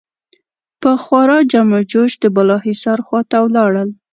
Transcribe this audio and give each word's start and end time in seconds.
په 0.81 0.91
خورا 1.03 1.37
جم 1.51 1.67
و 1.77 1.79
جوش 1.91 2.11
د 2.19 2.25
بالاحصار 2.35 2.99
خوا 3.05 3.21
ته 3.29 3.37
ولاړل. 3.45 3.89